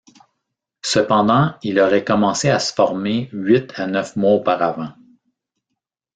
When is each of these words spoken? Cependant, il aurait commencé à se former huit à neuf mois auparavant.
Cependant, 0.81 1.53
il 1.61 1.79
aurait 1.79 2.03
commencé 2.03 2.49
à 2.49 2.57
se 2.57 2.73
former 2.73 3.29
huit 3.33 3.71
à 3.75 3.85
neuf 3.85 4.15
mois 4.15 4.31
auparavant. 4.31 4.93